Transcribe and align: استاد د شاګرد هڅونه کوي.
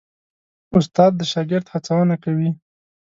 استاد 0.77 1.11
د 1.19 1.21
شاګرد 1.31 1.65
هڅونه 1.73 2.15
کوي. 2.23 2.49